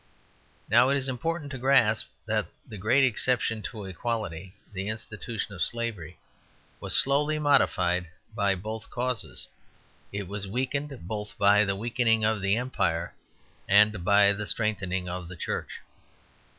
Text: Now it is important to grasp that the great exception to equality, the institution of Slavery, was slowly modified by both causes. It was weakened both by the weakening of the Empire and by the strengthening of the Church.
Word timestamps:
Now 0.67 0.89
it 0.89 0.97
is 0.97 1.07
important 1.07 1.51
to 1.51 1.59
grasp 1.59 2.07
that 2.25 2.47
the 2.67 2.79
great 2.79 3.03
exception 3.03 3.61
to 3.61 3.85
equality, 3.85 4.55
the 4.73 4.87
institution 4.87 5.53
of 5.53 5.61
Slavery, 5.61 6.17
was 6.79 6.95
slowly 6.95 7.37
modified 7.37 8.07
by 8.33 8.55
both 8.55 8.89
causes. 8.89 9.47
It 10.11 10.27
was 10.27 10.47
weakened 10.47 11.07
both 11.07 11.37
by 11.37 11.65
the 11.65 11.75
weakening 11.75 12.25
of 12.25 12.41
the 12.41 12.55
Empire 12.57 13.13
and 13.67 14.03
by 14.03 14.33
the 14.33 14.47
strengthening 14.47 15.07
of 15.07 15.27
the 15.27 15.35
Church. 15.37 15.79